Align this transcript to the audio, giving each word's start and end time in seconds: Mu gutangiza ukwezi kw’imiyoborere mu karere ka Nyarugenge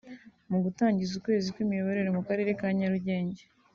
Mu 0.49 0.57
gutangiza 0.65 1.13
ukwezi 1.15 1.47
kw’imiyoborere 1.53 2.09
mu 2.17 2.21
karere 2.27 2.51
ka 2.59 2.67
Nyarugenge 2.77 3.43